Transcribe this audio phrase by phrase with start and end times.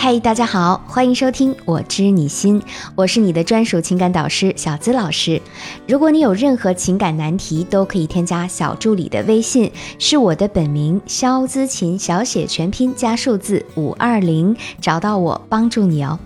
[0.00, 2.62] 嗨，大家好，欢迎收听《我知你心》，
[2.94, 5.42] 我是你的专属情感导师小资老师。
[5.88, 16.16] 如果你有任何情感难题，都可以添加小助理的微信，是我的本名肖资琴，小写全拼加数字五二零，找到我帮助你哦。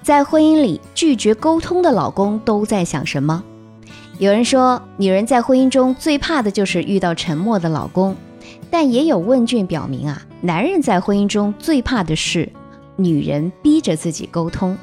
[0.00, 3.42] 在婚姻里拒绝沟通的老公都在想什么？
[4.18, 8.16] 有人说，女人在婚姻中最怕的就是遇到沉默的老公，
[8.70, 12.48] 但也有问卷表明啊，男人在婚姻中最怕的是。
[13.02, 14.76] 女人逼着自己沟通，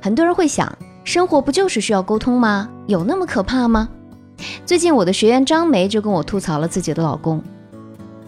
[0.00, 2.68] 很多人会想，生活不就是需要沟通吗？
[2.86, 3.88] 有那么可怕吗？
[4.66, 7.42] 最近我的学员张梅就跟我吐槽了自己的老公，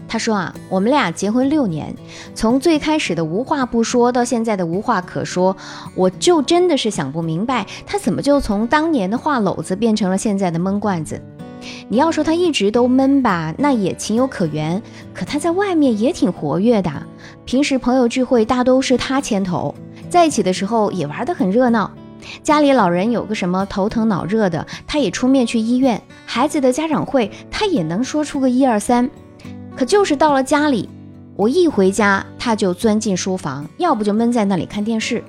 [0.08, 1.94] 她说啊，我们俩结婚六年，
[2.34, 5.56] 从最开始的无话不说到现在的无话可说，
[5.94, 11.20] 我就真的是想不明白，他怎么就从当年的话篓子变成了现在的闷罐子。
[11.88, 14.80] 你要说他一直都闷吧，那也情有可原。
[15.14, 16.90] 可他在外面也挺活跃的，
[17.44, 19.74] 平时朋友聚会大都是他牵头，
[20.08, 21.90] 在一起的时候也玩得很热闹。
[22.42, 26.00] 家里老人有个什么头疼脑热的，他也出面去医院。
[26.26, 29.08] 孩子的家长会，他也能说出个一二三。
[29.74, 30.88] 可就是到了家里，
[31.34, 35.24] 我一回家他就钻进书房，要不就闷在那里看电视。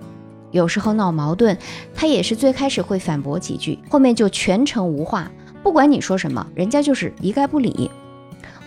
[0.51, 1.57] 有时候闹矛盾，
[1.95, 5.31] 他也是最开始会反驳几句，后面就全程无话。
[5.63, 7.89] 不管你说什么，人家就是一概不理。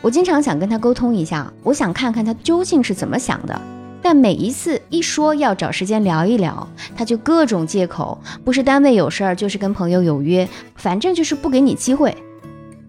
[0.01, 3.61] 我经常想跟他沟通一下，我想看看他究竟是怎么想的。
[4.03, 12.15] 但每一次一说要找时间聊一聊，他就各种借口，不是单位有事儿，就是跟朋友有约，反正就是不给你机会。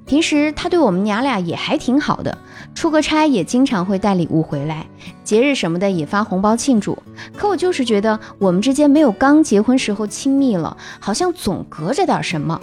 [0.06, 2.38] 平时他对我们娘俩也还挺好的，
[2.76, 4.86] 出个差也经常会带礼物回来，
[5.24, 7.02] 节日什么的也发红包庆祝。
[7.36, 12.60] 可我就是觉得我们之间没有刚结婚时候亲密了，好像总隔着点什么。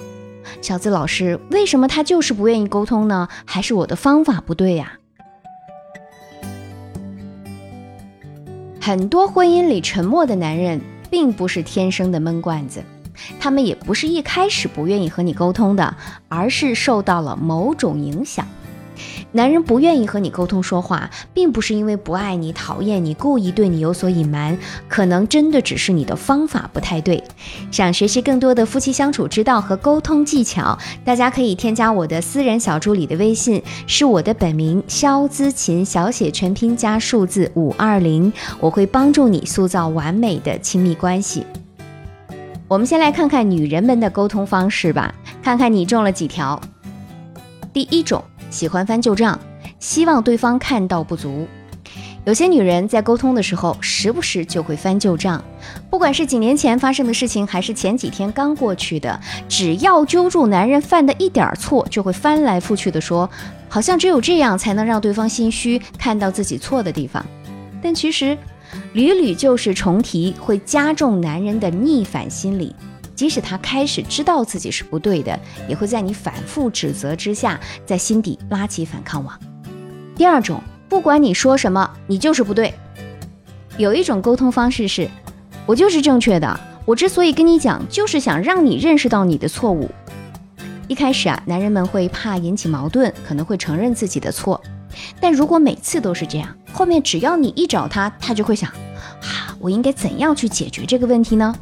[0.60, 3.28] 小资老师，为什么他就是不愿意沟通呢？
[3.44, 4.92] 还是我的方法不对呀？
[8.80, 12.82] 很多婚姻里沉默的男人，并不是天生的闷罐子，
[13.38, 15.96] 他们也不是一开始不愿意和你沟通的，
[16.28, 18.46] 而是受到了某种影响。
[19.34, 24.56] 男人不愿意和你沟通说话，并不是因为不爱你、讨厌你、故意对你有所隐瞒，
[24.88, 27.22] 可能真的只是你的方法不太对。
[27.70, 41.46] 想学习更多的夫妻相处之道和沟通技巧，大家可以添加我的私人小助理的微信，是我的本名肖姿琴，小写全拼加数字五二零，我会帮助你塑造完美的亲密关系。
[42.68, 46.60] 我们先来看看女人们的沟通方式吧，看看你中了几条。
[47.72, 48.22] 第一种。
[48.52, 49.36] 喜欢翻旧账，
[49.80, 51.48] 希望对方看到不足。
[52.24, 55.42] 有些女人在沟通的时候，时不时就会翻旧账，
[55.90, 59.18] 不管是几年前发生的事情，还是前几天刚过去的，
[59.48, 63.28] 只要揪住男人犯的一点错，就会翻来覆去的说，
[63.68, 67.24] 好像只有这样才能让对方心虚，看到自己错的地方。
[67.82, 68.38] 但其实，
[68.92, 72.76] 屡屡旧事重提，会加重男人的逆反心理。
[73.14, 79.38] 即使他开始知道自己是不对的，也会在你反复指责之下，在心底拉起反抗网。
[80.16, 82.74] 第二种，不管你说什么，你就是不对。
[83.78, 85.08] 有一种沟通方式是，
[85.64, 86.60] 我就是正确的。
[86.84, 89.90] 我之所以跟你讲，就是想让你认识到你的错误。
[90.88, 94.60] 一开始啊，男人们会怕引起矛盾，可能会承认自己的错。
[95.20, 98.70] 但如果每次都是这样，后面只要你一找他，他就会想，
[99.20, 101.54] 哈，我应该怎样去解决这个问题呢？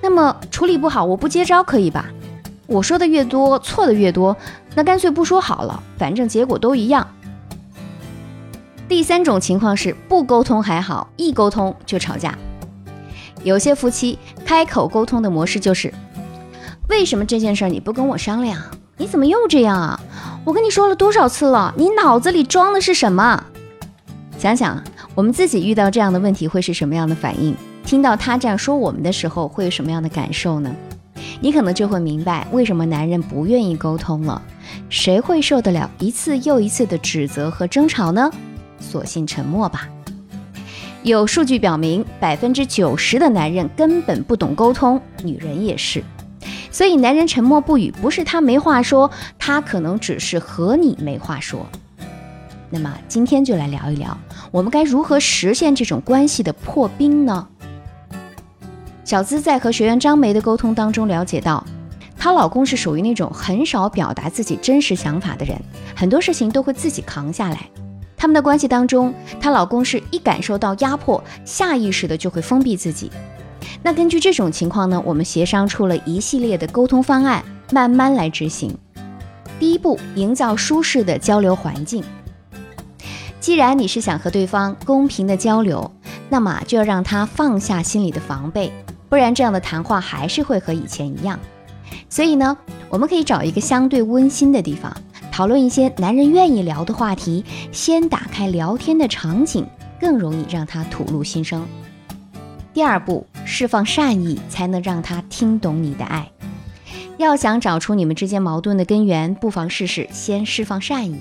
[0.00, 2.06] 那么处理不好，我不接招可以吧？
[2.66, 4.36] 我说的越多，错的越多，
[4.74, 7.06] 那干脆不说好了，反正结果都一样。
[8.88, 12.36] 第三种情况是不沟通还好，一沟通就吵架。
[13.42, 15.92] 有些夫妻开口沟通的模式就是：
[16.88, 18.60] 为什么这件事你不跟我商量？
[18.96, 20.00] 你怎么又这样啊？
[20.44, 21.72] 我跟你说了多少次了？
[21.76, 23.44] 你脑子里装的是什么？
[24.38, 24.82] 想想
[25.14, 27.54] 我们自己遇到这样的问题会是什么样的反应？
[27.88, 30.70] 听到他这样说我们的时候，会有什么样的感受呢？
[31.40, 34.42] 你可能就会明白为什么男人不愿意沟通了。
[34.90, 38.30] 谁会受得了一次又一次的指责和争吵呢？
[38.78, 39.88] 索性沉默吧。
[41.02, 46.04] 有数据表明，百分之九十的男人根本不懂沟通，女人也是。
[46.70, 51.66] 所以，男人沉默不语，不是他没话说，他可能只是和你没话说。
[52.68, 54.14] 那么，今天就来聊一聊，
[54.50, 57.48] 我们该如何实现这种关系的破冰呢？
[59.08, 61.66] 小资在和学员张梅的沟通当中了解到，
[62.18, 65.58] 她老公是属于那种很少表达自己真实想法的人，
[65.96, 67.66] 很多事情都会自己扛下来。
[68.18, 73.10] 他们的关系当中，她老公是一感受到压迫，下意识的就会封闭自己。
[73.82, 78.76] 那根据这种情况呢，我们协商出了一系列的沟通方案，慢慢来执行。
[79.58, 82.04] 第一步，营造舒适的交流环境。
[83.40, 85.90] 既然你是想和对方公平的交流。
[86.30, 88.70] 那么就要让他放下心里的防备，
[89.08, 91.38] 不然这样的谈话还是会和以前一样。
[92.08, 92.56] 所以呢，
[92.88, 94.94] 我们可以找一个相对温馨的地方，
[95.30, 99.66] 讨论一些男人愿意聊的话题，先打开聊天的场景，
[100.00, 101.66] 更容易让他吐露心声。
[102.74, 106.30] 第二步，释放善意，才能让他听懂你的爱。
[107.16, 111.18] 要想找出你们之间矛盾的根源，不妨试试先释放善意。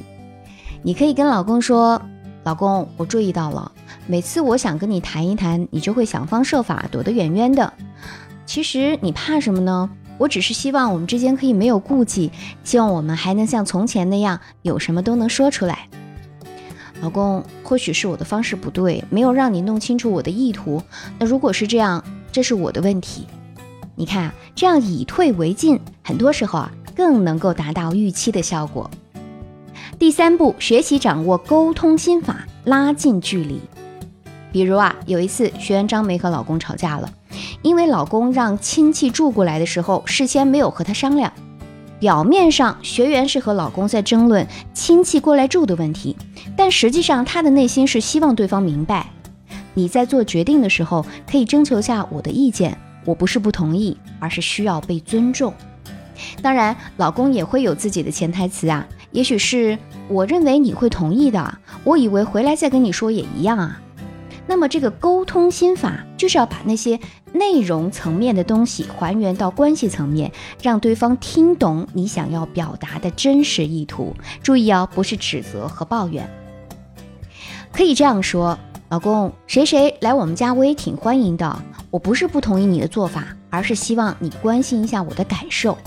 [0.83, 2.01] 你可以跟老公说
[2.45, 3.71] ：“老公，我注意到了，
[4.09, 7.73] 每次我想跟你谈一谈，你就会想方设法躲得远远的。
[8.45, 9.89] 其实你怕什么呢？
[10.17, 12.31] 我只是希望我们之间可以没有顾忌，
[12.63, 15.89] 希望我们还能像从前那样，有什么都能说出来。
[17.01, 20.81] 老公，或许是我的方式不对，没有让你弄清楚我的意图。
[21.19, 22.01] 那如果是这样，
[22.31, 23.27] 这是我的问题。”
[23.95, 28.89] 你看，这样以退为进，很多时候啊，更能够达到预期的效果。
[29.99, 33.59] 第三步，学习掌握沟通心法，拉近距离。
[34.57, 37.07] 比如啊，有一次学员张梅和老公吵架了，
[37.61, 41.31] 因为老公让亲戚住过来的时候，事先没有和他商量。
[41.99, 46.17] 表面上学员是和老公在争论亲戚过来住的问题，
[46.55, 49.11] 但实际上他的内心是希望对方明白，
[49.75, 52.75] 你在做决定的时候，可以征求下我的意见。
[53.05, 55.53] 我不是不同意，而是需要被尊重。
[56.41, 59.77] 当然，老公也会有自己的潜台词啊，也许是
[60.07, 63.79] 我认为你会同意的，我以为回来再跟你说也一样啊。
[64.47, 66.99] 那么，这个沟通心法就是要把那些
[67.33, 74.15] 内容层面的东西还原到关系层面，让对方听懂你想要表达的真实意图。
[74.41, 76.27] 注意哦，不是指责和抱怨。
[77.73, 78.57] 可以这样说，
[78.89, 81.61] 老公，谁谁来我们家，我也挺欢迎的。
[81.91, 85.77] 我不是不同意你的做法，而是希望你关心一下我的感受。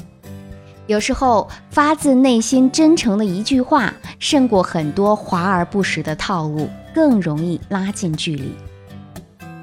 [0.87, 8.53] 有时候发自内心真诚的一句话，胜过很多华而不实的套路，更容易拉近距离。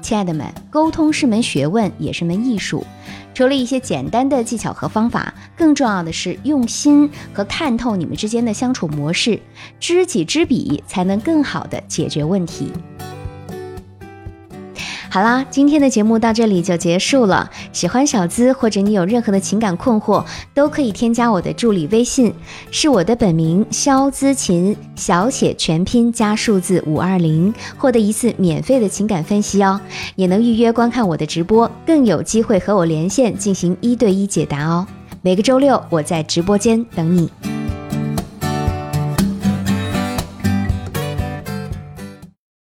[0.00, 2.86] 亲爱的们，沟通是门学问，也是门艺术。
[3.34, 9.38] 除了一些简单的技巧和方法，更重要的是用心和看透你们之间的相处模式，
[9.78, 12.72] 知己知彼，才能更好的解决问题。
[15.18, 17.50] 好啦，今天的节目到这里就结束了。
[17.72, 20.24] 喜欢小资或者你有任何的情感困惑，
[20.54, 22.32] 都可以添加我的助理微信，
[22.70, 29.80] 是我的本名肖姿琴，小写全拼加数字五二零，获得一次免费的情感分析哦。
[30.14, 34.86] 也能预约观看我的直播，更有机会和我连线进行一对一解答哦。
[35.20, 37.57] 每个周六我在直播间等你。